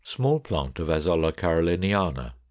Small 0.03 0.39
plant 0.39 0.79
of 0.79 0.87
Azolla 0.87 1.31
Caroliniana. 1.31 2.31